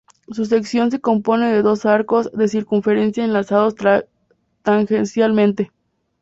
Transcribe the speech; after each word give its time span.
Su 0.29 0.45
sección 0.45 0.89
se 0.89 0.99
compone 0.99 1.53
de 1.53 1.61
dos 1.61 1.85
arcos 1.85 2.31
de 2.31 2.47
circunferencia 2.47 3.23
enlazados 3.23 3.75
tangencialmente. 4.63 5.71